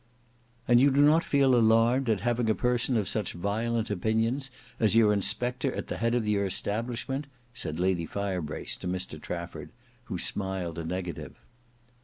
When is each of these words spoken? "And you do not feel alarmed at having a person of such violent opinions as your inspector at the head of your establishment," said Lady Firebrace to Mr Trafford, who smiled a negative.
"And 0.67 0.81
you 0.81 0.89
do 0.89 1.03
not 1.03 1.23
feel 1.23 1.53
alarmed 1.53 2.09
at 2.09 2.21
having 2.21 2.49
a 2.49 2.55
person 2.55 2.97
of 2.97 3.07
such 3.07 3.33
violent 3.33 3.91
opinions 3.91 4.49
as 4.79 4.95
your 4.95 5.13
inspector 5.13 5.71
at 5.75 5.89
the 5.89 5.97
head 5.97 6.15
of 6.15 6.27
your 6.27 6.43
establishment," 6.43 7.27
said 7.53 7.79
Lady 7.79 8.07
Firebrace 8.07 8.75
to 8.77 8.87
Mr 8.87 9.21
Trafford, 9.21 9.69
who 10.05 10.17
smiled 10.17 10.79
a 10.79 10.83
negative. 10.83 11.35